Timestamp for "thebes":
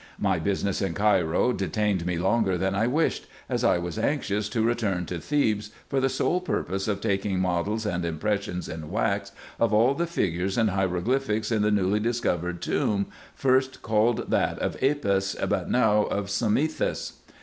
5.19-5.69